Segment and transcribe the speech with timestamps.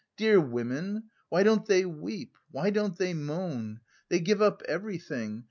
[0.17, 1.11] Dear women!
[1.29, 2.35] Why don't they weep?
[2.49, 3.81] Why don't they moan?
[4.09, 5.39] They give up everything...